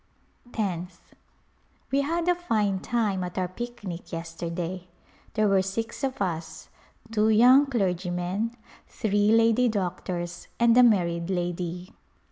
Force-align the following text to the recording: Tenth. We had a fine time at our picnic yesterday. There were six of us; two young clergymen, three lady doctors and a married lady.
Tenth. 0.51 1.13
We 1.91 2.01
had 2.01 2.27
a 2.27 2.33
fine 2.33 2.79
time 2.79 3.23
at 3.23 3.37
our 3.37 3.47
picnic 3.47 4.11
yesterday. 4.11 4.87
There 5.35 5.47
were 5.47 5.61
six 5.61 6.03
of 6.03 6.19
us; 6.23 6.69
two 7.11 7.29
young 7.29 7.67
clergymen, 7.67 8.55
three 8.87 9.31
lady 9.31 9.69
doctors 9.69 10.47
and 10.59 10.75
a 10.75 10.81
married 10.81 11.29
lady. 11.29 11.93